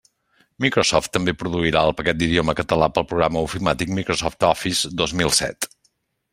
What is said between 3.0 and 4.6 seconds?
programa ofimàtic Microsoft